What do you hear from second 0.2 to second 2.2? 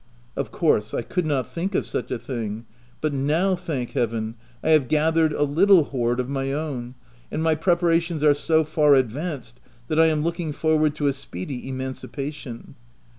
Of course I could not think of such a